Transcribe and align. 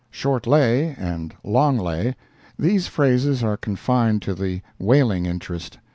"Short 0.09 0.47
lay" 0.47 0.95
and 0.97 1.35
"long 1.43 1.77
lay"—These 1.77 2.87
phrases 2.87 3.43
are 3.43 3.55
confined 3.55 4.23
to 4.23 4.33
the 4.33 4.63
whaling 4.79 5.27
interest. 5.27 5.77